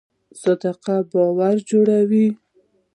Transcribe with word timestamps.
صداقت 0.41 0.87
باور 1.11 1.55
جوړوي 1.69 2.27